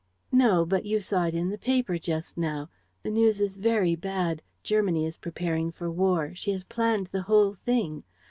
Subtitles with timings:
[0.31, 2.71] "No, but you saw it in the paper just now.
[3.03, 4.41] The news is very bad.
[4.63, 6.33] Germany is preparing for war.
[6.33, 8.03] She has planned the whole thing.